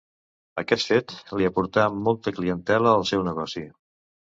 [0.61, 3.69] Aquest fet li aportà molta clientela al seu negoci.